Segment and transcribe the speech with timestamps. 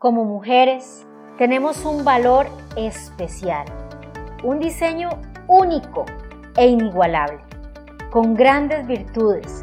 [0.00, 1.06] Como mujeres
[1.36, 3.66] tenemos un valor especial,
[4.42, 5.10] un diseño
[5.46, 6.06] único
[6.56, 7.40] e inigualable,
[8.10, 9.62] con grandes virtudes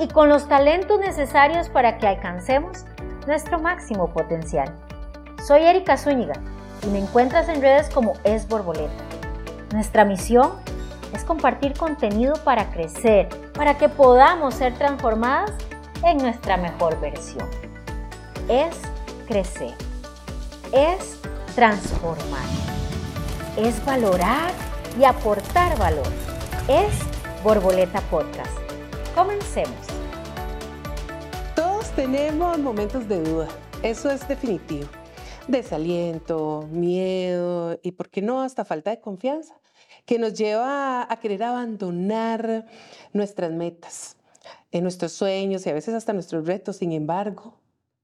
[0.00, 2.84] y con los talentos necesarios para que alcancemos
[3.28, 4.74] nuestro máximo potencial.
[5.46, 6.34] Soy Erika Zúñiga
[6.82, 9.04] y me encuentras en redes como Es Borboleta.
[9.72, 10.50] Nuestra misión
[11.14, 15.52] es compartir contenido para crecer, para que podamos ser transformadas
[16.02, 17.48] en nuestra mejor versión.
[18.48, 18.76] Es
[19.30, 19.74] crecer,
[20.72, 21.20] es
[21.54, 22.48] transformar,
[23.56, 24.50] es valorar
[24.98, 26.08] y aportar valor.
[26.66, 26.92] Es
[27.44, 28.50] Borboleta Podcast.
[29.14, 29.86] Comencemos.
[31.54, 33.46] Todos tenemos momentos de duda,
[33.84, 34.88] eso es definitivo.
[35.46, 39.54] Desaliento, miedo y, ¿por qué no, hasta falta de confianza,
[40.06, 42.66] que nos lleva a querer abandonar
[43.12, 44.16] nuestras metas,
[44.72, 46.78] en nuestros sueños y a veces hasta nuestros retos.
[46.78, 47.60] Sin embargo,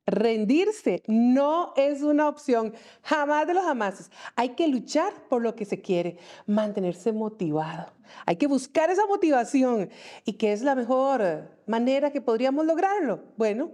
[0.06, 4.10] rendirse no es una opción, jamás de los jamases.
[4.36, 7.92] Hay que luchar por lo que se quiere, mantenerse motivado.
[8.24, 9.90] Hay que buscar esa motivación.
[10.24, 13.24] ¿Y qué es la mejor manera que podríamos lograrlo?
[13.36, 13.72] Bueno,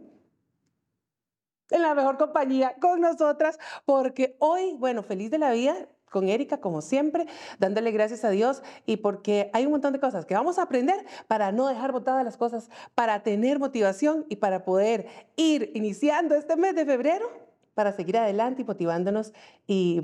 [1.70, 6.58] en la mejor compañía con nosotras, porque hoy, bueno, feliz de la vida, con Erika,
[6.58, 7.26] como siempre,
[7.58, 11.04] dándole gracias a Dios y porque hay un montón de cosas que vamos a aprender
[11.26, 16.54] para no dejar botadas las cosas, para tener motivación y para poder ir iniciando este
[16.54, 17.28] mes de febrero,
[17.74, 19.32] para seguir adelante y motivándonos
[19.66, 20.02] y,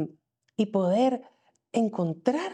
[0.56, 1.22] y poder
[1.72, 2.50] encontrar,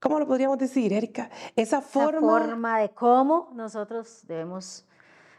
[0.00, 1.30] ¿cómo lo podríamos decir, Erika?
[1.56, 4.86] Esa forma, Esa forma de cómo nosotros debemos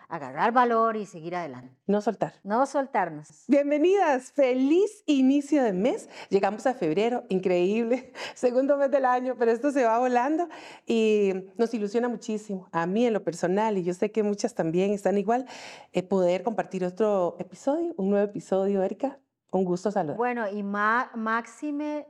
[0.09, 1.75] agarrar valor y seguir adelante.
[1.85, 2.33] No soltar.
[2.43, 3.43] No soltarnos.
[3.47, 6.09] Bienvenidas, feliz inicio de mes.
[6.29, 10.47] Llegamos a febrero, increíble, segundo mes del año, pero esto se va volando
[10.85, 12.69] y nos ilusiona muchísimo.
[12.71, 15.45] A mí en lo personal, y yo sé que muchas también están igual,
[15.93, 19.19] eh, poder compartir otro episodio, un nuevo episodio, Erika.
[19.51, 20.17] Un gusto saludar.
[20.17, 22.05] Bueno, y máxime,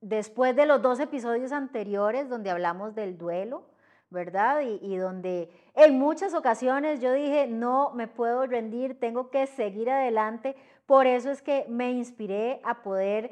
[0.00, 3.68] después de los dos episodios anteriores donde hablamos del duelo,
[4.10, 4.60] ¿verdad?
[4.60, 10.54] Y, donde en muchas ocasiones yo dije, no me puedo rendir, tengo que seguir adelante.
[10.86, 13.30] Por eso es que me inspiré a poder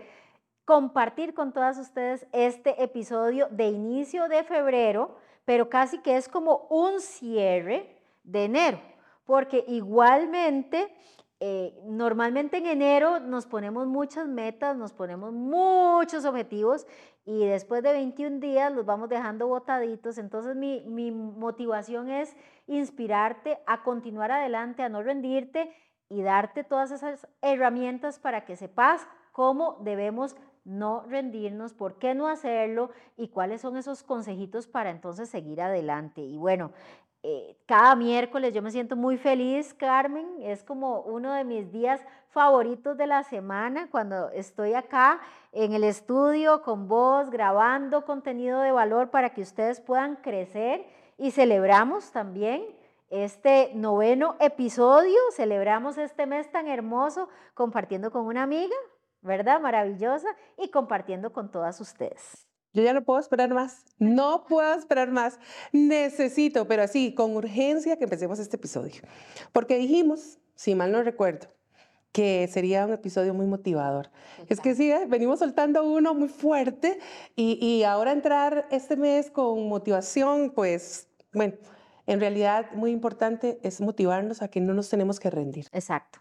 [0.64, 6.66] compartir con todas ustedes este episodio de inicio de febrero, pero casi que es como
[6.70, 8.80] un cierre de enero,
[9.26, 10.94] porque igualmente
[11.42, 16.86] eh, normalmente en enero nos ponemos muchas metas, nos ponemos muchos objetivos
[17.24, 20.18] y después de 21 días los vamos dejando botaditos.
[20.18, 22.36] Entonces mi, mi motivación es
[22.66, 25.74] inspirarte a continuar adelante, a no rendirte
[26.10, 32.28] y darte todas esas herramientas para que sepas cómo debemos no rendirnos, por qué no
[32.28, 36.20] hacerlo y cuáles son esos consejitos para entonces seguir adelante.
[36.20, 36.72] Y bueno,
[37.22, 40.26] eh, cada miércoles yo me siento muy feliz, Carmen.
[40.41, 42.00] Es como uno de mis días
[42.31, 45.20] favoritos de la semana cuando estoy acá
[45.53, 50.86] en el estudio con vos, grabando contenido de valor para que ustedes puedan crecer
[51.19, 52.64] y celebramos también
[53.10, 58.76] este noveno episodio, celebramos este mes tan hermoso compartiendo con una amiga,
[59.20, 59.60] ¿verdad?
[59.60, 62.50] Maravillosa y compartiendo con todas ustedes.
[62.72, 65.38] Yo ya no puedo esperar más, no puedo esperar más.
[65.72, 69.03] Necesito, pero así, con urgencia, que empecemos este episodio.
[69.53, 71.48] Porque dijimos, si mal no recuerdo,
[72.12, 74.10] que sería un episodio muy motivador.
[74.48, 75.06] Es que sí, ¿eh?
[75.08, 76.98] venimos soltando uno muy fuerte
[77.36, 81.54] y, y, ahora entrar este mes con motivación, pues, bueno,
[82.06, 85.66] en realidad muy importante es motivarnos a que no nos tenemos que rendir.
[85.72, 86.20] Exacto.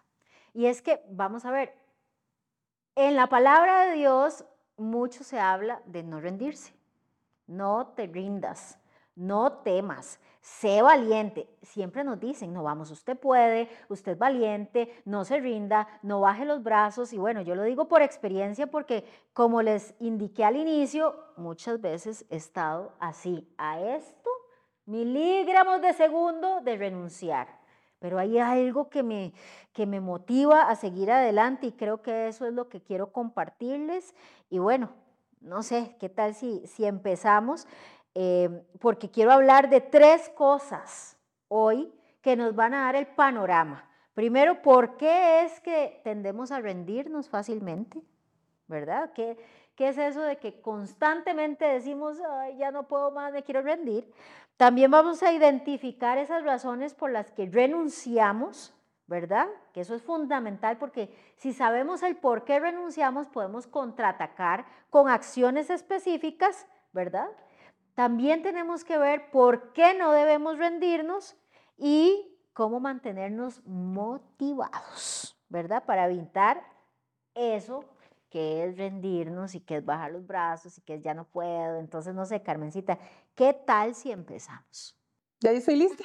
[0.54, 1.74] Y es que, vamos a ver,
[2.96, 4.46] en la palabra de Dios
[4.80, 6.74] mucho se habla de no rendirse.
[7.48, 8.80] No te rindas,
[9.16, 11.50] no temas, sé valiente.
[11.62, 16.46] Siempre nos dicen, no vamos, usted puede, usted es valiente, no se rinda, no baje
[16.46, 17.12] los brazos.
[17.12, 19.04] Y bueno, yo lo digo por experiencia porque
[19.34, 24.30] como les indiqué al inicio, muchas veces he estado así, a esto,
[24.86, 27.59] miligramos de segundo de renunciar
[28.00, 29.34] pero hay algo que me,
[29.74, 34.16] que me motiva a seguir adelante y creo que eso es lo que quiero compartirles.
[34.50, 34.90] Y bueno,
[35.42, 37.68] no sé, ¿qué tal si, si empezamos?
[38.16, 38.50] Eh,
[38.80, 41.18] porque quiero hablar de tres cosas
[41.48, 43.86] hoy que nos van a dar el panorama.
[44.14, 48.02] Primero, ¿por qué es que tendemos a rendirnos fácilmente?
[48.68, 49.12] ¿Verdad?
[49.14, 49.38] ¿Qué,
[49.76, 54.12] qué es eso de que constantemente decimos, Ay, ya no puedo más, me quiero rendir?
[54.60, 58.76] También vamos a identificar esas razones por las que renunciamos,
[59.08, 59.48] ¿verdad?
[59.74, 65.70] Que eso es fundamental porque si sabemos el por qué renunciamos, podemos contraatacar con acciones
[65.70, 67.30] específicas, ¿verdad?
[67.96, 71.38] También tenemos que ver por qué no debemos rendirnos
[71.78, 75.40] y cómo mantenernos motivados.
[75.50, 75.84] ¿verdad?
[75.86, 76.64] Para evitar
[77.34, 77.84] eso
[78.30, 81.80] que es rendirnos y que es bajar los brazos y que es ya no puedo.
[81.80, 83.00] Entonces, no sé, Carmencita,
[83.40, 84.98] ¿qué tal si empezamos?
[85.40, 86.04] Ya yo estoy lista,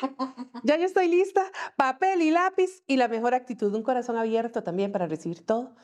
[0.63, 1.43] ya yo estoy lista.
[1.77, 5.75] Papel y lápiz y la mejor actitud, un corazón abierto también para recibir todo.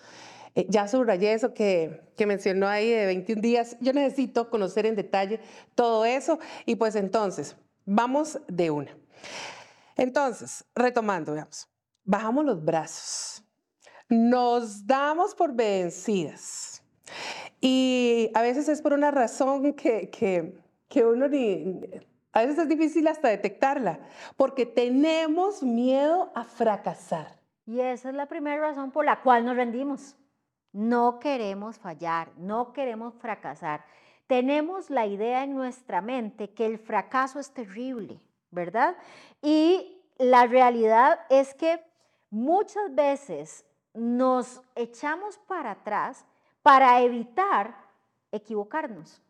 [0.55, 3.77] Eh, ya subrayé eso que, que mencionó ahí de 21 días.
[3.81, 5.41] Yo necesito conocer en detalle
[5.75, 8.97] todo eso y pues entonces, vamos de una.
[9.97, 11.69] Entonces, retomando, veamos,
[12.05, 13.45] bajamos los brazos,
[14.09, 16.85] nos damos por vencidas
[17.61, 20.55] y a veces es por una razón que, que,
[20.91, 21.81] que uno ni,
[22.33, 24.01] a veces es difícil hasta detectarla,
[24.37, 27.39] porque tenemos miedo a fracasar.
[27.65, 30.17] Y esa es la primera razón por la cual nos rendimos.
[30.73, 33.85] No queremos fallar, no queremos fracasar.
[34.27, 38.21] Tenemos la idea en nuestra mente que el fracaso es terrible,
[38.51, 38.97] ¿verdad?
[39.43, 41.81] Y la realidad es que
[42.31, 43.65] muchas veces
[43.95, 46.25] nos echamos para atrás
[46.63, 47.75] para evitar
[48.33, 49.23] equivocarnos.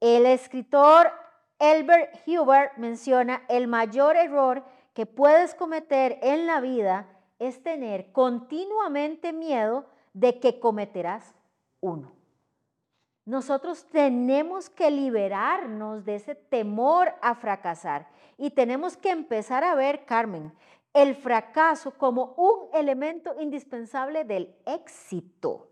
[0.00, 1.10] El escritor
[1.58, 7.06] Albert Huber menciona el mayor error que puedes cometer en la vida
[7.38, 11.34] es tener continuamente miedo de que cometerás
[11.80, 12.12] uno.
[13.24, 18.08] Nosotros tenemos que liberarnos de ese temor a fracasar
[18.38, 20.52] y tenemos que empezar a ver, Carmen,
[20.94, 25.68] el fracaso como un elemento indispensable del éxito.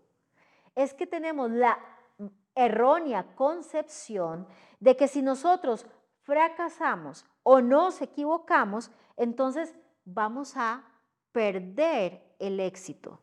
[0.75, 1.79] Es que tenemos la
[2.55, 4.47] errónea concepción
[4.79, 5.85] de que si nosotros
[6.23, 9.75] fracasamos o nos equivocamos, entonces
[10.05, 10.83] vamos a
[11.31, 13.19] perder el éxito.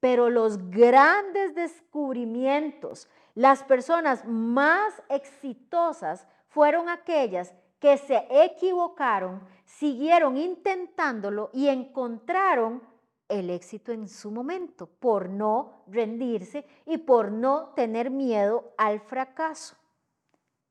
[0.00, 11.50] Pero los grandes descubrimientos, las personas más exitosas fueron aquellas que se equivocaron, siguieron intentándolo
[11.52, 12.82] y encontraron
[13.28, 19.76] el éxito en su momento por no rendirse y por no tener miedo al fracaso.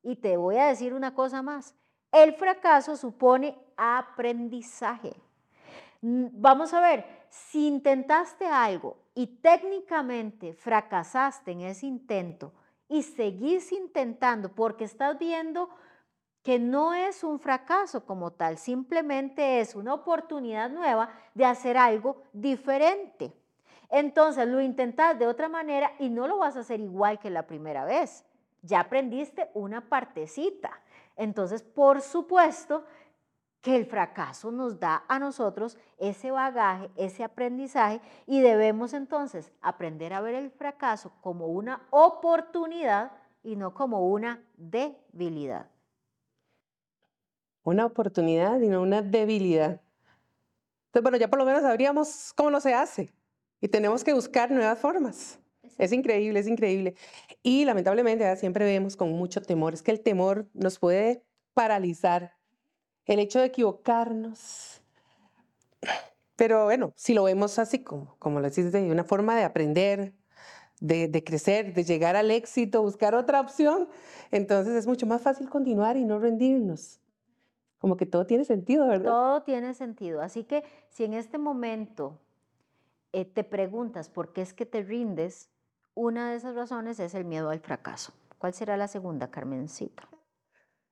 [0.03, 1.75] Y te voy a decir una cosa más.
[2.11, 5.13] El fracaso supone aprendizaje.
[6.01, 12.51] Vamos a ver, si intentaste algo y técnicamente fracasaste en ese intento
[12.89, 15.69] y seguís intentando porque estás viendo
[16.43, 22.23] que no es un fracaso como tal, simplemente es una oportunidad nueva de hacer algo
[22.33, 23.33] diferente.
[23.89, 27.45] Entonces lo intentas de otra manera y no lo vas a hacer igual que la
[27.45, 28.23] primera vez
[28.61, 30.71] ya aprendiste una partecita.
[31.15, 32.85] Entonces, por supuesto
[33.61, 40.13] que el fracaso nos da a nosotros ese bagaje, ese aprendizaje y debemos entonces aprender
[40.13, 43.11] a ver el fracaso como una oportunidad
[43.43, 45.67] y no como una debilidad.
[47.63, 49.81] Una oportunidad y no una debilidad.
[50.87, 53.13] Entonces, bueno, ya por lo menos sabríamos cómo no se hace
[53.61, 55.39] y tenemos que buscar nuevas formas.
[55.77, 56.95] Es increíble, es increíble.
[57.43, 61.23] Y lamentablemente siempre vemos con mucho temor, es que el temor nos puede
[61.53, 62.35] paralizar.
[63.05, 64.81] El hecho de equivocarnos.
[66.35, 70.13] Pero bueno, si lo vemos así como, como lo decís, de una forma de aprender,
[70.79, 73.89] de, de, crecer, de llegar al éxito, buscar otra opción,
[74.31, 77.00] entonces es mucho más fácil continuar y no rendirnos.
[77.81, 79.11] Como que todo tiene sentido, ¿verdad?
[79.11, 80.21] Todo tiene sentido.
[80.21, 82.19] Así que si en este momento
[83.11, 85.49] eh, te preguntas por qué es que te rindes,
[85.95, 88.13] una de esas razones es el miedo al fracaso.
[88.37, 90.07] ¿Cuál será la segunda, Carmencita?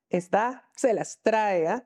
[0.10, 1.68] Esta se las trae.
[1.68, 1.86] ¿ah?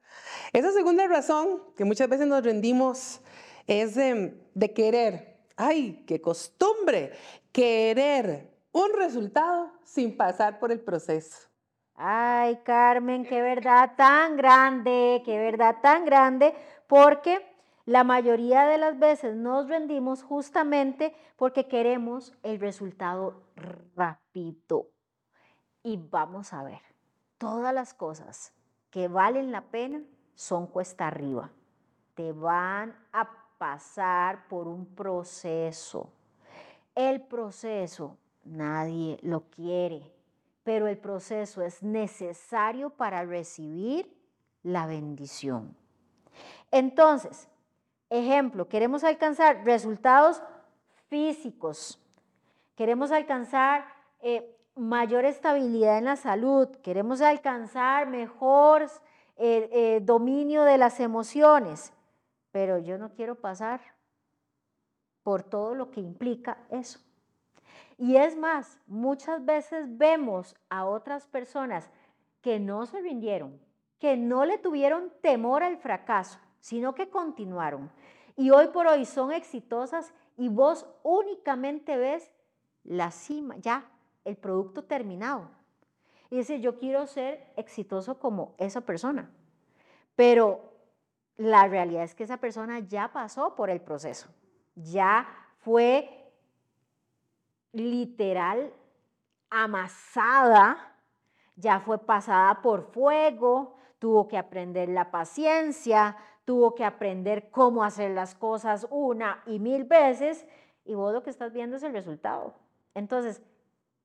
[0.53, 3.19] Esa segunda razón que muchas veces nos rendimos
[3.67, 5.37] es de, de querer.
[5.57, 7.11] ¡Ay, qué costumbre!
[7.51, 11.49] Querer un resultado sin pasar por el proceso.
[11.95, 16.55] Ay, Carmen, qué verdad tan grande, qué verdad tan grande,
[16.87, 17.39] porque
[17.85, 23.43] la mayoría de las veces nos rendimos justamente porque queremos el resultado
[23.95, 24.89] rápido.
[25.83, 26.81] Y vamos a ver,
[27.37, 28.53] todas las cosas
[28.89, 30.01] que valen la pena
[30.33, 31.51] son cuesta arriba.
[32.15, 36.09] Te van a pasar por un proceso.
[36.95, 40.11] El proceso nadie lo quiere,
[40.63, 44.11] pero el proceso es necesario para recibir
[44.63, 45.75] la bendición.
[46.71, 47.47] Entonces,
[48.13, 50.39] Ejemplo, queremos alcanzar resultados
[51.07, 51.99] físicos,
[52.75, 53.87] queremos alcanzar
[54.19, 58.83] eh, mayor estabilidad en la salud, queremos alcanzar mejor
[59.37, 61.91] eh, eh, dominio de las emociones,
[62.51, 63.81] pero yo no quiero pasar
[65.23, 66.99] por todo lo que implica eso.
[67.97, 71.89] Y es más, muchas veces vemos a otras personas
[72.41, 73.59] que no se rindieron,
[73.99, 77.91] que no le tuvieron temor al fracaso, sino que continuaron.
[78.35, 82.31] Y hoy por hoy son exitosas y vos únicamente ves
[82.83, 83.85] la cima, ya,
[84.25, 85.49] el producto terminado.
[86.29, 89.29] Y dice, yo quiero ser exitoso como esa persona.
[90.15, 90.73] Pero
[91.37, 94.27] la realidad es que esa persona ya pasó por el proceso,
[94.75, 95.27] ya
[95.59, 96.22] fue
[97.73, 98.71] literal
[99.49, 100.95] amasada,
[101.55, 108.11] ya fue pasada por fuego, tuvo que aprender la paciencia, tuvo que aprender cómo hacer
[108.11, 110.47] las cosas una y mil veces,
[110.85, 112.55] y vos lo que estás viendo es el resultado.
[112.95, 113.41] Entonces,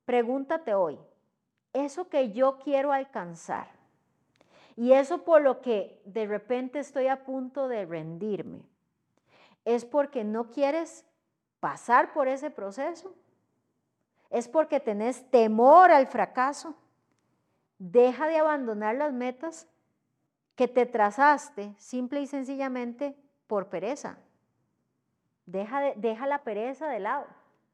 [0.04, 0.98] pregúntate hoy,
[1.72, 3.68] eso que yo quiero alcanzar
[4.76, 8.62] y eso por lo que de repente estoy a punto de rendirme,
[9.64, 11.04] ¿es porque no quieres
[11.60, 13.14] pasar por ese proceso?
[14.30, 16.74] ¿Es porque tenés temor al fracaso?
[17.78, 19.66] Deja de abandonar las metas
[20.54, 23.16] que te trazaste simple y sencillamente
[23.46, 24.18] por pereza.
[25.46, 27.26] Deja, de, deja la pereza de lado,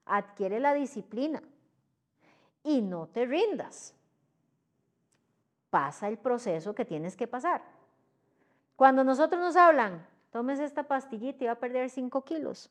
[0.05, 1.43] adquiere la disciplina
[2.63, 3.95] y no te rindas.
[5.71, 7.63] Pasa el proceso que tienes que pasar.
[8.77, 12.71] Cuando nosotros nos hablan, tomes esta pastillita y va a perder 5 kilos.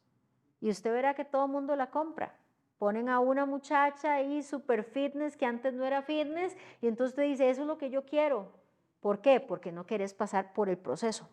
[0.62, 2.34] Y usted verá que todo el mundo la compra.
[2.77, 7.24] Ponen a una muchacha ahí super fitness que antes no era fitness y entonces usted
[7.24, 8.51] dice, eso es lo que yo quiero.
[9.00, 9.39] ¿Por qué?
[9.39, 11.30] Porque no quieres pasar por el proceso.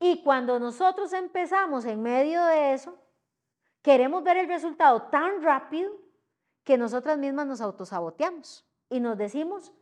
[0.00, 2.98] Y cuando nosotros empezamos en medio de eso,
[3.82, 5.92] queremos ver el resultado tan rápido
[6.64, 9.72] que nosotras mismas nos autosaboteamos y nos decimos,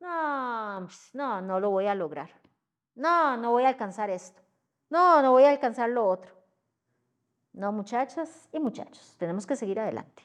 [0.00, 2.30] no, pues, no, no lo voy a lograr.
[2.94, 4.40] No, no voy a alcanzar esto.
[4.90, 6.37] No, no voy a alcanzar lo otro.
[7.58, 10.22] No, muchachas y muchachos, tenemos que seguir adelante.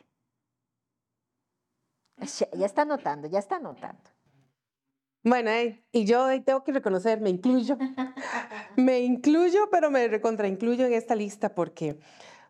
[2.53, 4.03] Ya está notando, ya está notando.
[5.23, 5.49] Bueno,
[5.91, 7.75] y yo tengo que reconocer, me incluyo,
[8.77, 11.97] me incluyo, pero me recontraincluyo en esta lista porque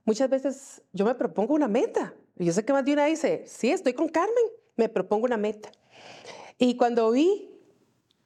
[0.03, 2.13] muchas veces yo me propongo una meta.
[2.35, 4.43] Y yo sé que más de una dice, sí, estoy con Carmen,
[4.75, 5.71] me propongo una meta.
[6.57, 7.57] Y cuando vi,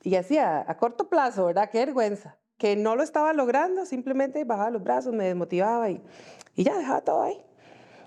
[0.02, 1.70] y hacía a corto plazo, ¿verdad?
[1.70, 6.02] Qué vergüenza, que no lo estaba logrando, simplemente bajaba los brazos, me desmotivaba y
[6.58, 7.38] y ya dejaba todo ahí.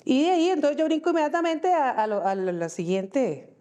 [0.04, 3.57] Y de ahí entonces yo brinco inmediatamente a, la siguiente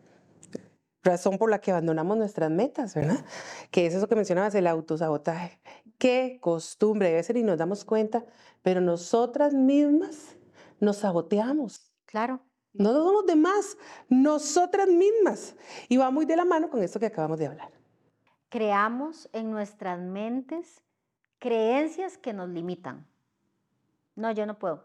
[1.03, 3.24] razón por la que abandonamos nuestras metas, ¿verdad?
[3.72, 5.62] Que es eso que mencionabas, el autosabotaje.
[5.98, 8.25] Qué costumbre debe ser y nos damos cuenta,
[8.63, 10.36] pero nosotras mismas
[10.79, 11.93] nos saboteamos.
[12.05, 12.41] Claro.
[12.74, 13.77] No somos los demás,
[14.10, 15.55] nosotras mismas.
[15.88, 17.78] Y va muy de la mano con esto que acabamos de hablar.
[18.50, 20.84] Creamos en nuestras mentes
[21.38, 23.08] creencias que nos limitan.
[24.15, 24.84] No, yo no puedo.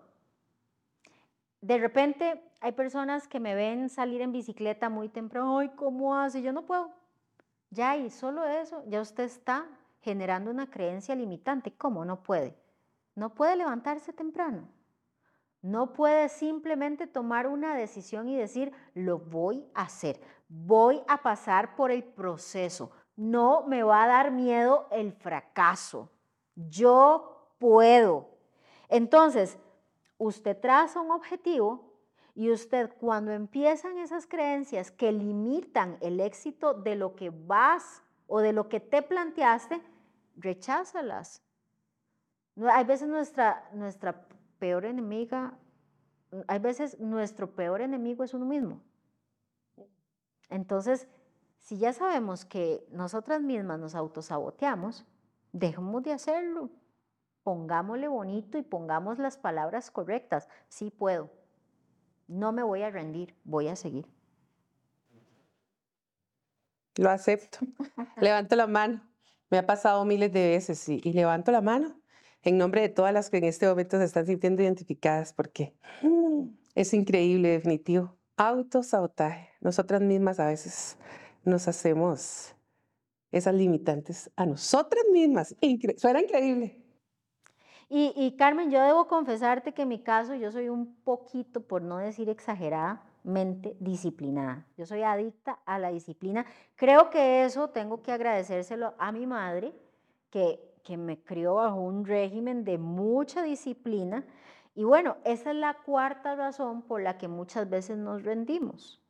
[1.61, 5.59] De repente hay personas que me ven salir en bicicleta muy temprano.
[5.59, 6.43] Ay, ¿cómo hace?
[6.43, 6.93] Yo no puedo.
[7.71, 9.67] Ya, y solo eso, ya usted está
[10.01, 11.73] generando una creencia limitante.
[11.73, 12.57] ¿Cómo no puede?
[13.15, 14.69] No puede levantarse temprano.
[15.63, 20.21] No puede simplemente tomar una decisión y decir, lo voy a hacer.
[20.49, 22.91] Voy a pasar por el proceso.
[23.17, 26.11] No me va a dar miedo el fracaso.
[26.55, 28.29] Yo puedo.
[28.89, 29.59] Entonces,
[30.19, 31.95] usted traza un objetivo
[32.35, 38.41] y usted cuando empiezan esas creencias que limitan el éxito de lo que vas o
[38.41, 39.81] de lo que te planteaste,
[40.37, 41.43] recházalas.
[42.71, 44.27] Hay veces nuestra, nuestra
[44.59, 45.57] peor enemiga,
[46.49, 48.81] hay veces nuestro peor enemigo es uno mismo.
[50.51, 51.09] Entonces,
[51.65, 55.05] si ya sabemos que nosotras mismas nos autosaboteamos,
[55.53, 56.71] dejemos de hacerlo
[57.45, 60.49] pongámosle bonito y pongamos las palabras correctas.
[60.69, 61.31] Sí puedo.
[62.27, 64.07] No me voy a rendir, voy a seguir.
[66.97, 67.59] Lo acepto.
[68.17, 69.07] levanto la mano.
[69.51, 72.01] Me ha pasado miles de veces y, y, levanto la mano
[72.43, 75.77] en nombre de todas las que en este momento se están sintiendo identificadas porque
[76.75, 78.17] es increíble, definitivo.
[78.37, 79.51] Autosabotaje.
[79.61, 80.97] Nosotras mismas a veces
[81.45, 82.55] nos hacemos
[83.31, 85.55] esas limitantes a nosotras mismas.
[85.97, 86.85] suena increíble.
[87.89, 91.99] Y, Carmen, yo debo confesarte que en mi caso yo soy un poquito, por no
[91.99, 94.67] decir exageradamente, disciplinada.
[94.77, 96.45] Yo soy adicta a la disciplina.
[96.75, 99.73] Creo que eso tengo que agradecérselo a mi madre,
[100.31, 104.25] que, que me crió bajo un régimen de mucha disciplina.
[104.75, 109.01] Y bueno, esa es la cuarta razón por la que muchas veces nos rendimos.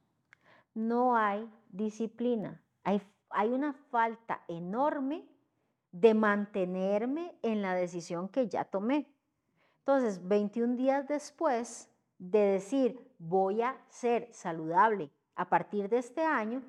[0.75, 2.63] No hay disciplina.
[2.85, 5.29] Hay, hay una falta enorme
[5.93, 9.07] de mantenerme en la decisión que ya tomé.
[9.81, 16.63] Entonces, 21 días después de decir, voy a ser saludable a partir de este año,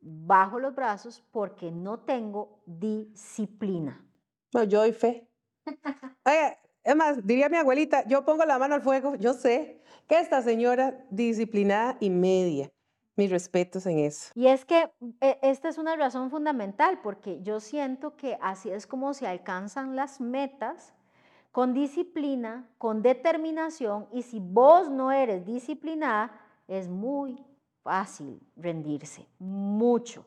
[0.00, 4.04] bajo los brazos porque no tengo disciplina.
[4.52, 5.28] No, yo doy fe.
[6.24, 10.18] Oye, es más, diría mi abuelita, yo pongo la mano al fuego, yo sé que
[10.18, 12.70] esta señora disciplinada y media.
[13.20, 14.32] Mis respetos en eso.
[14.34, 18.86] Y es que eh, esta es una razón fundamental, porque yo siento que así es
[18.86, 20.94] como se alcanzan las metas
[21.52, 26.32] con disciplina, con determinación, y si vos no eres disciplinada,
[26.66, 27.44] es muy
[27.82, 30.24] fácil rendirse, mucho.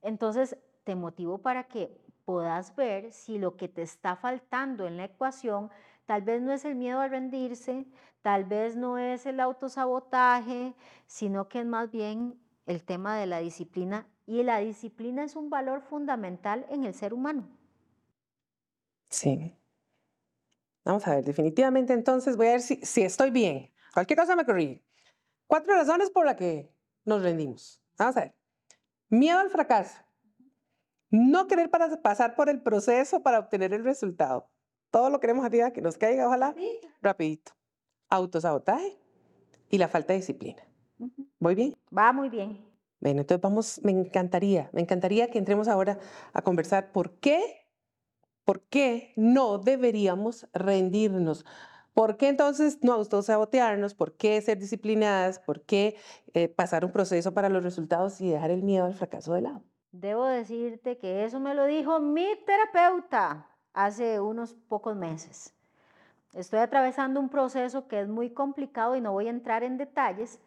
[0.00, 5.04] Entonces, te motivo para que puedas ver si lo que te está faltando en la
[5.04, 5.70] ecuación
[6.06, 7.86] tal vez no es el miedo a rendirse,
[8.22, 10.74] tal vez no es el autosabotaje,
[11.06, 14.06] sino que es más bien el tema de la disciplina.
[14.26, 17.48] Y la disciplina es un valor fundamental en el ser humano.
[19.08, 19.56] Sí.
[20.84, 23.72] Vamos a ver, definitivamente entonces voy a ver si, estoy bien.
[23.92, 24.82] Cualquier cosa me corrige.
[25.46, 26.72] Cuatro razones por las que
[27.04, 27.82] nos rendimos.
[27.98, 28.34] Vamos a ver.
[29.08, 29.96] Miedo al fracaso.
[31.10, 34.48] No querer pasar por el proceso para obtener el resultado.
[34.92, 36.54] Todo lo queremos arriba, que nos caiga, ojalá,
[37.00, 37.52] rapidito.
[38.10, 38.98] Autosabotaje
[39.70, 40.62] y la falta de disciplina.
[41.40, 41.74] ¿Voy bien?
[41.96, 42.62] Va muy bien.
[43.00, 45.98] Bueno, entonces vamos, me encantaría, me encantaría que entremos ahora
[46.34, 47.66] a conversar por qué,
[48.44, 51.46] por qué no deberíamos rendirnos.
[51.94, 53.94] ¿Por qué entonces no autosabotearnos?
[53.94, 55.38] ¿Por qué ser disciplinadas?
[55.38, 55.96] ¿Por qué
[56.34, 59.62] eh, pasar un proceso para los resultados y dejar el miedo al fracaso de lado?
[59.90, 65.54] Debo decirte que eso me lo dijo mi terapeuta hace unos pocos meses.
[66.32, 70.40] Estoy atravesando un proceso que es muy complicado y no voy a entrar en detalles,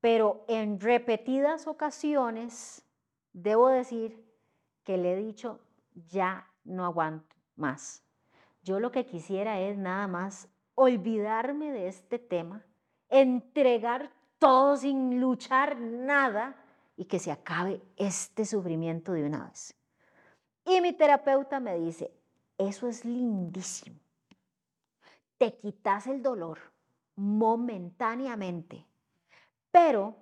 [0.00, 2.84] pero en repetidas ocasiones
[3.32, 4.24] debo decir
[4.82, 5.60] que le he dicho,
[6.08, 8.02] ya no aguanto más.
[8.62, 12.64] Yo lo que quisiera es nada más olvidarme de este tema,
[13.08, 16.56] entregar todo sin luchar nada
[16.96, 19.76] y que se acabe este sufrimiento de una vez.
[20.64, 22.12] Y mi terapeuta me dice,
[22.60, 23.98] eso es lindísimo.
[25.38, 26.58] Te quitas el dolor
[27.16, 28.86] momentáneamente,
[29.70, 30.14] pero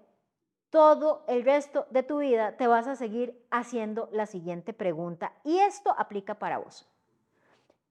[0.71, 5.58] todo el resto de tu vida te vas a seguir haciendo la siguiente pregunta y
[5.58, 6.89] esto aplica para vos.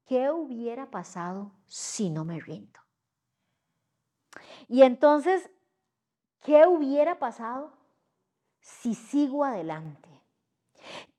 [0.06, 2.80] ¿Qué hubiera pasado si no me rindo?
[4.70, 5.50] Y entonces,
[6.44, 7.74] ¿qué hubiera pasado
[8.62, 10.10] si sigo adelante?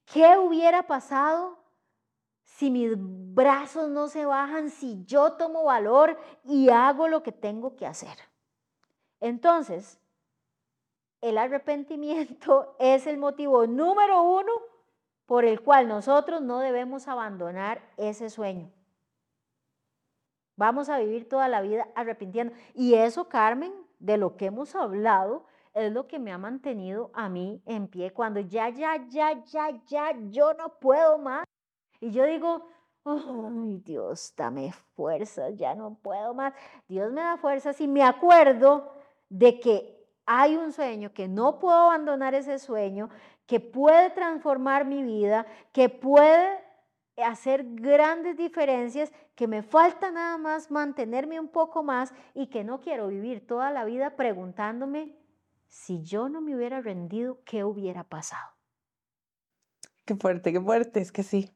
[0.06, 1.67] ¿Qué hubiera pasado
[2.58, 7.76] si mis brazos no se bajan, si yo tomo valor y hago lo que tengo
[7.76, 8.18] que hacer?
[9.20, 10.00] Entonces,
[11.20, 14.50] el arrepentimiento es el motivo número uno
[15.24, 18.72] por el cual nosotros no debemos abandonar ese sueño.
[20.56, 22.52] Vamos a vivir toda la vida arrepintiendo.
[22.74, 27.28] Y eso, Carmen, de lo que hemos hablado, es lo que me ha mantenido a
[27.28, 31.44] mí en pie cuando ya, ya, ya, ya, ya, yo no puedo más.
[32.00, 32.66] Y yo digo,
[33.04, 36.54] ay Dios, dame fuerzas, ya no puedo más.
[36.88, 38.92] Dios me da fuerzas y me acuerdo
[39.28, 43.08] de que hay un sueño, que no puedo abandonar ese sueño,
[43.46, 46.62] que puede transformar mi vida, que puede
[47.16, 52.80] hacer grandes diferencias, que me falta nada más mantenerme un poco más y que no
[52.80, 55.16] quiero vivir toda la vida preguntándome
[55.66, 58.52] si yo no me hubiera rendido, ¿qué hubiera pasado?
[60.04, 61.50] Qué fuerte, qué fuerte, es que sí.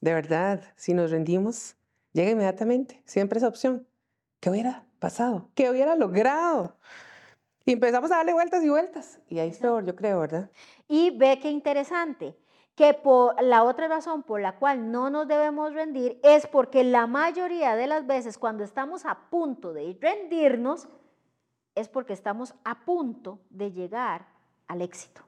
[0.00, 1.76] De verdad, si nos rendimos,
[2.12, 3.86] llega inmediatamente, siempre esa opción.
[4.40, 5.48] ¿Qué hubiera pasado?
[5.54, 6.76] ¿Qué hubiera logrado?
[7.64, 9.20] Y empezamos a darle vueltas y vueltas.
[9.28, 10.50] Y ahí está, yo creo, ¿verdad?
[10.86, 12.36] Y ve qué interesante,
[12.76, 17.06] que por la otra razón por la cual no nos debemos rendir es porque la
[17.06, 20.88] mayoría de las veces cuando estamos a punto de rendirnos,
[21.74, 24.26] es porque estamos a punto de llegar
[24.68, 25.22] al éxito.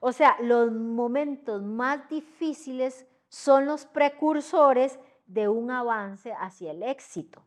[0.00, 7.42] O sea, los momentos más difíciles son los precursores de un avance hacia el éxito.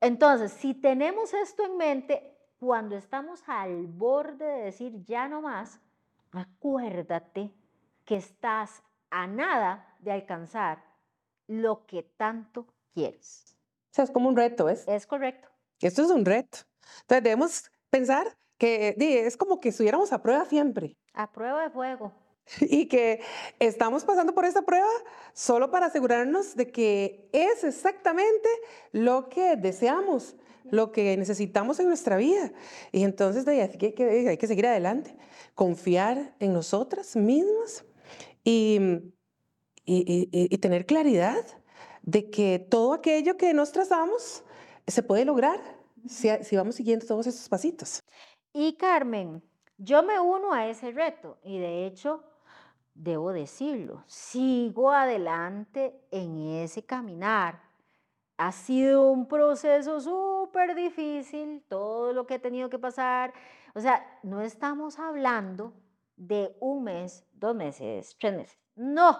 [0.00, 5.80] Entonces, si tenemos esto en mente, cuando estamos al borde de decir ya no más,
[6.32, 7.52] acuérdate
[8.04, 10.82] que estás a nada de alcanzar
[11.46, 13.56] lo que tanto quieres.
[13.90, 14.86] O sea, es como un reto, ¿es?
[14.88, 15.48] Es correcto.
[15.80, 16.58] Esto es un reto.
[17.02, 20.96] Entonces debemos pensar que es como que estuviéramos a prueba siempre.
[21.16, 22.12] A prueba de fuego.
[22.60, 23.20] Y que
[23.58, 24.86] estamos pasando por esta prueba
[25.32, 28.48] solo para asegurarnos de que es exactamente
[28.92, 30.36] lo que deseamos,
[30.70, 32.52] lo que necesitamos en nuestra vida.
[32.92, 35.16] Y entonces hay que, hay que seguir adelante,
[35.56, 37.84] confiar en nosotras mismas
[38.44, 38.78] y,
[39.84, 41.44] y, y tener claridad
[42.02, 44.44] de que todo aquello que nos trazamos
[44.86, 45.60] se puede lograr
[46.08, 48.00] si, si vamos siguiendo todos esos pasitos.
[48.52, 49.42] Y Carmen,
[49.78, 52.24] yo me uno a ese reto y de hecho,
[52.94, 57.62] debo decirlo, sigo adelante en ese caminar.
[58.38, 63.32] ha sido un proceso súper difícil, todo lo que he tenido que pasar.
[63.74, 65.72] O sea, no estamos hablando
[66.16, 68.58] de un mes, dos meses, tres meses.
[68.74, 69.18] No,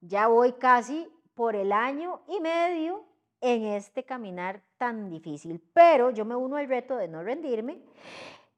[0.00, 3.04] ya voy casi por el año y medio
[3.40, 5.62] en este caminar tan difícil.
[5.72, 7.80] Pero yo me uno al reto de no rendirme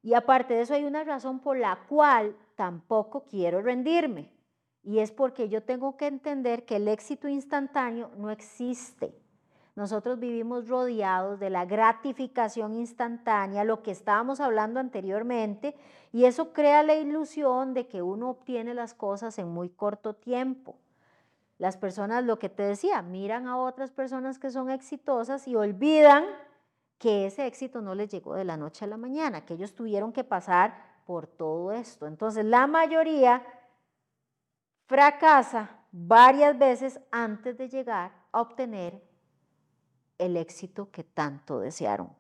[0.03, 4.33] y aparte de eso hay una razón por la cual tampoco quiero rendirme.
[4.83, 9.15] Y es porque yo tengo que entender que el éxito instantáneo no existe.
[9.77, 15.75] Nosotros vivimos rodeados de la gratificación instantánea, lo que estábamos hablando anteriormente,
[16.13, 20.77] y eso crea la ilusión de que uno obtiene las cosas en muy corto tiempo.
[21.59, 26.25] Las personas, lo que te decía, miran a otras personas que son exitosas y olvidan
[27.01, 30.13] que ese éxito no les llegó de la noche a la mañana, que ellos tuvieron
[30.13, 32.07] que pasar por todo esto.
[32.07, 33.43] Entonces, la mayoría
[34.85, 39.03] fracasa varias veces antes de llegar a obtener
[40.19, 42.11] el éxito que tanto desearon.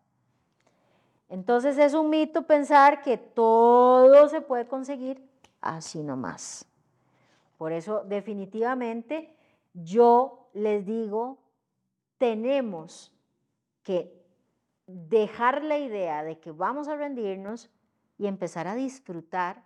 [1.29, 6.67] Entonces es un mito pensar que todo se puede conseguir así nomás.
[7.59, 9.37] Por eso definitivamente
[9.75, 11.37] yo les digo,
[12.17, 13.13] tenemos
[13.83, 14.20] que
[15.09, 17.71] dejar la idea de que vamos a rendirnos
[18.19, 19.65] y empezar a disfrutar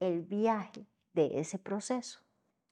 [0.00, 2.20] el viaje de ese proceso.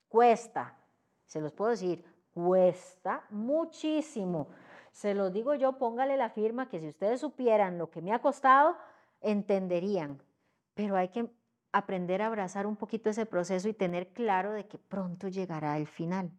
[0.07, 0.77] Cuesta,
[1.25, 4.49] se los puedo decir, cuesta muchísimo.
[4.91, 8.19] Se los digo yo, póngale la firma que si ustedes supieran lo que me ha
[8.19, 8.75] costado,
[9.21, 10.21] entenderían.
[10.73, 11.29] Pero hay que
[11.71, 15.87] aprender a abrazar un poquito ese proceso y tener claro de que pronto llegará el
[15.87, 16.31] final.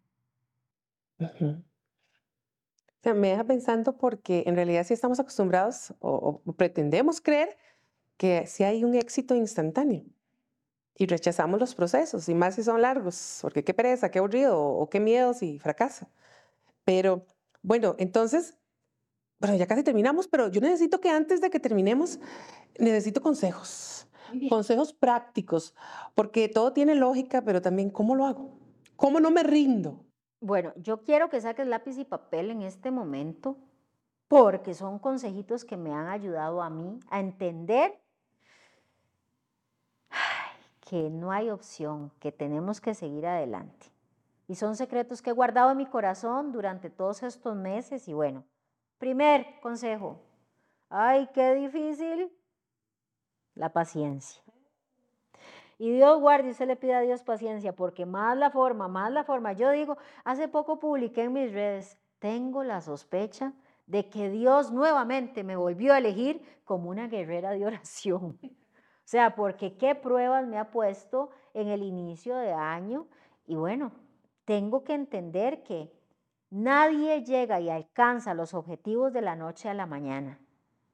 [3.04, 7.56] Me deja pensando porque en realidad sí estamos acostumbrados o, o pretendemos creer
[8.16, 10.04] que sí hay un éxito instantáneo
[10.96, 14.88] y rechazamos los procesos, y más si son largos, porque qué pereza, qué aburrido, o
[14.88, 16.08] qué miedo si fracasa.
[16.84, 17.26] Pero
[17.62, 18.58] bueno, entonces,
[19.40, 22.20] bueno, ya casi terminamos, pero yo necesito que antes de que terminemos,
[22.78, 24.06] necesito consejos,
[24.48, 25.74] consejos prácticos,
[26.14, 28.58] porque todo tiene lógica, pero también cómo lo hago,
[28.96, 30.04] cómo no me rindo.
[30.42, 33.56] Bueno, yo quiero que saques lápiz y papel en este momento,
[34.26, 37.96] porque son consejitos que me han ayudado a mí a entender
[40.80, 43.86] que no hay opción, que tenemos que seguir adelante.
[44.48, 48.08] Y son secretos que he guardado en mi corazón durante todos estos meses.
[48.08, 48.42] Y bueno,
[48.98, 50.18] primer consejo,
[50.90, 52.32] ay, qué difícil,
[53.54, 54.41] la paciencia.
[55.82, 59.24] Y Dios guarde, se le pide a Dios paciencia, porque más la forma, más la
[59.24, 59.52] forma.
[59.52, 63.52] Yo digo, hace poco publiqué en mis redes, tengo la sospecha
[63.86, 68.38] de que Dios nuevamente me volvió a elegir como una guerrera de oración.
[68.44, 68.48] O
[69.02, 73.08] sea, porque qué pruebas me ha puesto en el inicio de año.
[73.44, 73.90] Y bueno,
[74.44, 75.92] tengo que entender que
[76.48, 80.38] nadie llega y alcanza los objetivos de la noche a la mañana.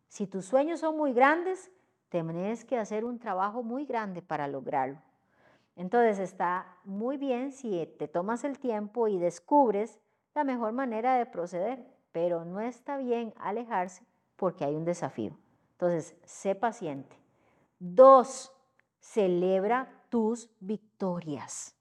[0.07, 1.70] Si tus sueños son muy grandes,
[2.09, 4.99] tienes que hacer un trabajo muy grande para lograrlo.
[5.77, 10.01] Entonces está muy bien si te tomas el tiempo y descubres
[10.35, 14.05] la mejor manera de proceder, pero no está bien alejarse
[14.37, 15.37] porque hay un desafío.
[15.73, 17.16] Entonces, sé paciente.
[17.79, 18.53] Dos,
[18.99, 21.75] celebra tus victorias.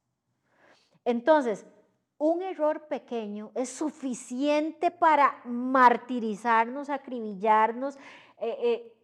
[1.03, 1.65] Entonces,
[2.19, 7.95] un error pequeño es suficiente para martirizarnos, acribillarnos,
[8.39, 8.96] eh, eh,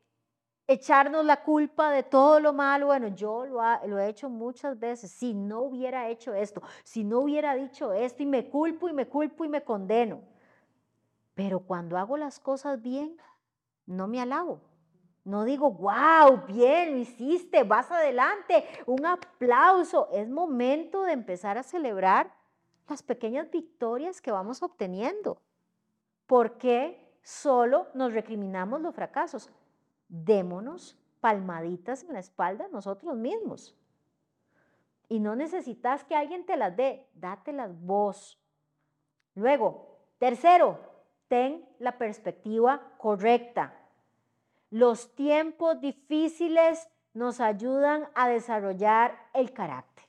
[0.67, 2.87] echarnos la culpa de todo lo malo.
[2.87, 5.11] Bueno, yo lo, he hecho muchas veces.
[5.11, 9.07] Si no hubiera hecho esto, si no hubiera dicho esto, y me culpo y me
[9.07, 10.21] culpo y me condeno.
[11.35, 13.17] Pero cuando hago las cosas bien,
[13.85, 14.61] no me alabo.
[15.25, 20.09] No digo, wow, bien, lo hiciste, vas adelante, un aplauso.
[20.11, 22.33] Es momento de empezar a celebrar
[22.89, 25.41] las pequeñas victorias que vamos obteniendo.
[26.27, 29.49] ¿Por qué solo nos recriminamos los fracasos?
[30.15, 33.75] Démonos palmaditas en la espalda nosotros mismos.
[35.09, 38.39] Y no necesitas que alguien te las dé, dátelas vos.
[39.33, 40.77] Luego, tercero,
[41.29, 43.73] ten la perspectiva correcta.
[44.69, 50.05] Los tiempos difíciles nos ayudan a desarrollar el carácter.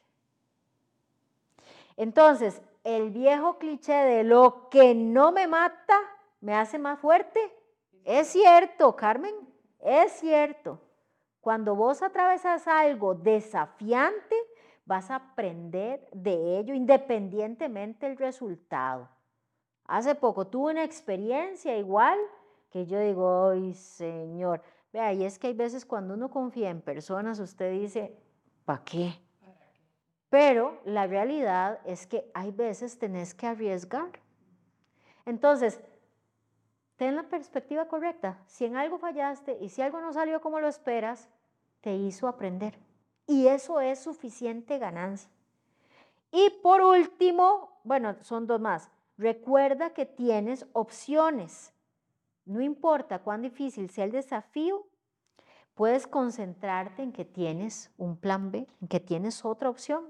[1.97, 5.99] Entonces, el viejo cliché de lo que no me mata
[6.43, 7.41] me hace más fuerte.
[8.05, 9.54] Es cierto, Carmen,
[9.85, 10.81] es cierto.
[11.41, 14.35] Cuando vos atravesas algo desafiante,
[14.87, 19.09] vas a aprender de ello independientemente del resultado.
[19.87, 22.19] Hace poco tuve una experiencia igual
[22.71, 26.81] que yo digo, ay Señor, vea, y es que hay veces cuando uno confía en
[26.81, 28.17] personas, usted dice,
[28.65, 29.13] ¿para qué?
[30.31, 34.11] Pero la realidad es que hay veces tenés que arriesgar.
[35.27, 35.81] Entonces,
[36.97, 38.39] ten la perspectiva correcta.
[38.47, 41.29] Si en algo fallaste y si algo no salió como lo esperas,
[41.81, 42.79] te hizo aprender.
[43.27, 45.31] Y eso es suficiente ganancia.
[46.31, 48.91] Y por último, bueno, son dos más.
[49.17, 51.73] Recuerda que tienes opciones.
[52.45, 54.87] No importa cuán difícil sea el desafío,
[55.75, 60.05] puedes concentrarte en que tienes un plan B, en que tienes otra opción.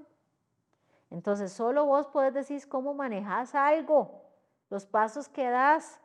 [1.11, 4.23] Entonces, solo vos puedes decir cómo manejas algo,
[4.69, 5.99] los pasos que das.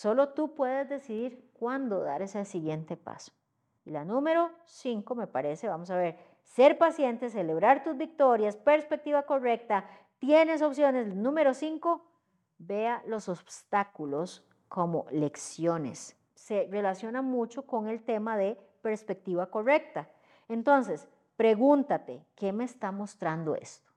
[0.00, 3.32] Solo tú puedes decidir cuándo dar ese siguiente paso.
[3.84, 9.24] Y la número 5 me parece, vamos a ver, ser paciente, celebrar tus victorias, perspectiva
[9.24, 9.84] correcta,
[10.18, 11.14] tienes opciones.
[11.14, 12.02] Número 5,
[12.56, 16.16] vea los obstáculos como lecciones.
[16.32, 20.08] Se relaciona mucho con el tema de perspectiva correcta.
[20.48, 23.90] Entonces, pregúntate, ¿qué me está mostrando esto?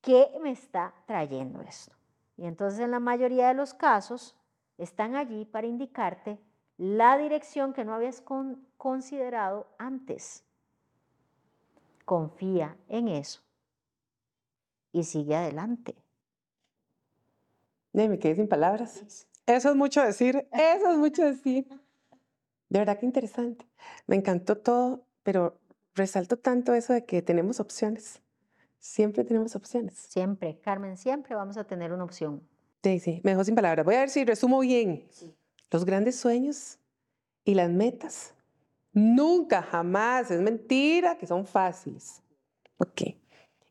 [0.00, 1.92] ¿Qué me está trayendo esto?
[2.38, 4.34] Y entonces en la mayoría de los casos
[4.82, 6.38] están allí para indicarte
[6.76, 8.22] la dirección que no habías
[8.76, 10.44] considerado antes.
[12.04, 13.40] Confía en eso
[14.92, 15.94] y sigue adelante.
[17.92, 19.26] me quedé sin palabras.
[19.46, 21.68] Eso es mucho decir, eso es mucho decir.
[22.68, 23.66] De verdad que interesante.
[24.06, 25.58] Me encantó todo, pero
[25.94, 28.22] resalto tanto eso de que tenemos opciones.
[28.78, 29.94] Siempre tenemos opciones.
[29.94, 32.42] Siempre, Carmen, siempre vamos a tener una opción.
[32.82, 33.84] Sí, sí, me dejó sin palabras.
[33.84, 35.08] Voy a ver si resumo bien.
[35.70, 36.78] Los grandes sueños
[37.44, 38.34] y las metas
[38.92, 42.22] nunca, jamás, es mentira que son fáciles.
[42.78, 43.02] Ok.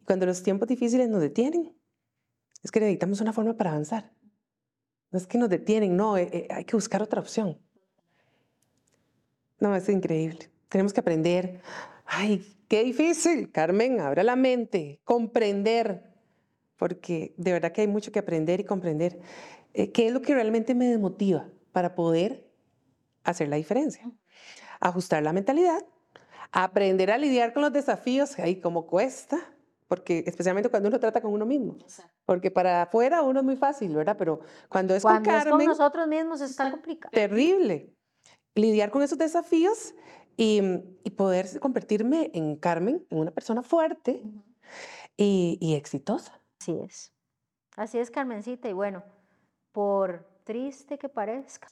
[0.06, 1.76] Cuando los tiempos difíciles nos detienen,
[2.64, 4.12] es que necesitamos una forma para avanzar.
[5.12, 7.60] No es que nos detienen, no, eh, eh, hay que buscar otra opción.
[9.60, 10.50] No, es increíble.
[10.70, 11.62] Tenemos que aprender.
[12.06, 16.11] Ay, qué difícil, Carmen, abra la mente, comprender,
[16.82, 19.20] porque de verdad que hay mucho que aprender y comprender.
[19.76, 22.50] Eh, ¿Qué es lo que realmente me desmotiva para poder
[23.24, 24.10] hacer la diferencia?
[24.80, 25.86] Ajustar la mentalidad,
[26.52, 29.38] aprender a lidiar con los desafíos, ahí como cuesta,
[29.88, 31.78] porque especialmente cuando uno trata con uno mismo.
[32.26, 34.16] Porque para afuera uno es muy fácil, ¿verdad?
[34.18, 35.38] Pero cuando es con Carmen...
[35.38, 37.12] Es con nosotros mismos es tan complicado.
[37.12, 37.94] Terrible.
[38.56, 39.94] Lidiar con esos desafíos
[40.36, 40.64] y,
[41.04, 44.24] y, poder convertirme en Carmen, en una persona fuerte
[45.16, 46.41] y, y exitosa.
[46.62, 47.14] Así es.
[47.76, 48.70] Así es, Carmencita.
[48.70, 49.04] Y bueno,
[49.72, 51.68] por triste que parezca.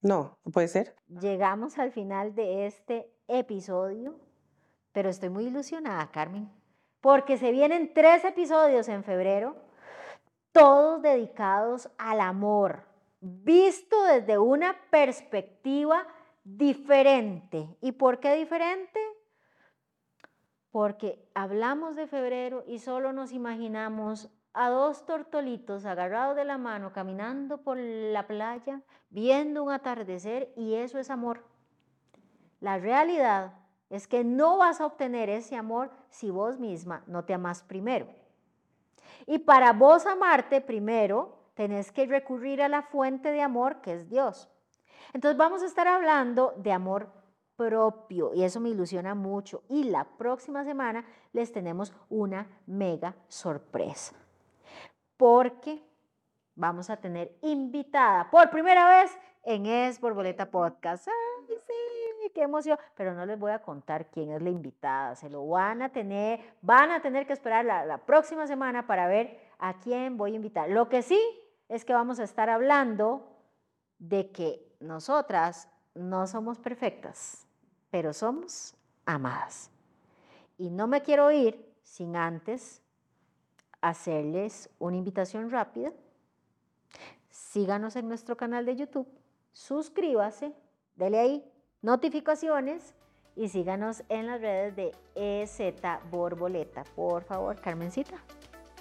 [0.00, 0.94] No, no puede ser.
[1.08, 4.20] Llegamos al final de este episodio,
[4.92, 6.58] pero estoy muy ilusionada, Carmen
[7.00, 9.56] porque se vienen tres episodios en febrero,
[10.52, 12.82] todos dedicados al amor,
[13.20, 16.06] visto desde una perspectiva
[16.44, 17.68] diferente.
[17.80, 19.00] ¿Y por qué diferente?
[20.70, 26.92] Porque hablamos de febrero y solo nos imaginamos a dos tortolitos agarrados de la mano
[26.92, 31.44] caminando por la playa, viendo un atardecer y eso es amor.
[32.60, 33.52] La realidad
[33.88, 38.08] es que no vas a obtener ese amor si vos misma no te amas primero.
[39.26, 44.08] Y para vos amarte primero, tenés que recurrir a la fuente de amor que es
[44.08, 44.48] Dios.
[45.12, 47.10] Entonces vamos a estar hablando de amor
[47.58, 49.64] propio y eso me ilusiona mucho.
[49.68, 54.14] Y la próxima semana les tenemos una mega sorpresa.
[55.18, 55.84] Porque
[56.54, 61.08] vamos a tener invitada por primera vez en Es Borboleta Podcast.
[61.08, 61.72] ¡Ay, sí!
[62.34, 65.80] qué emoción, pero no les voy a contar quién es la invitada, se lo van
[65.80, 70.18] a tener, van a tener que esperar la, la próxima semana para ver a quién
[70.18, 70.68] voy a invitar.
[70.68, 71.18] Lo que sí
[71.68, 73.26] es que vamos a estar hablando
[73.98, 77.47] de que nosotras no somos perfectas,
[77.90, 78.74] pero somos
[79.06, 79.70] amadas.
[80.56, 82.82] Y no me quiero ir sin antes
[83.80, 85.92] hacerles una invitación rápida.
[87.30, 89.08] Síganos en nuestro canal de YouTube,
[89.52, 90.52] suscríbase,
[90.96, 92.94] dele ahí notificaciones
[93.36, 95.74] y síganos en las redes de EZ
[96.10, 96.84] Borboleta.
[96.96, 98.16] Por favor, Carmencita,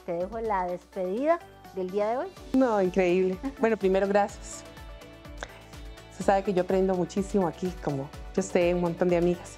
[0.06, 1.39] te dejo la despedida
[1.76, 2.28] del día de hoy.
[2.54, 3.38] No, increíble.
[3.60, 4.63] Bueno, primero, gracias.
[6.17, 9.54] Se sabe que yo aprendo muchísimo aquí, como yo sé, un montón de amigas.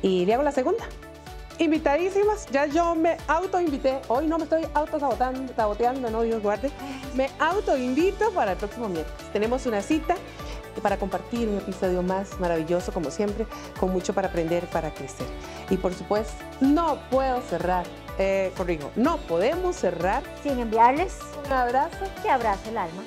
[0.00, 0.84] Y le hago la segunda.
[1.58, 4.00] Invitadísimas, ya yo me autoinvité.
[4.08, 6.70] Hoy no me estoy autosaboteando, saboteando, no Dios guarde.
[7.14, 9.32] Me autoinvito para el próximo miércoles.
[9.32, 10.14] Tenemos una cita
[10.82, 13.46] para compartir un episodio más maravilloso como siempre,
[13.78, 15.26] con mucho para aprender, para crecer.
[15.70, 17.86] Y por supuesto, no puedo cerrar,
[18.18, 23.02] eh, corrijo, no podemos cerrar sin enviarles un abrazo que abrace el alma.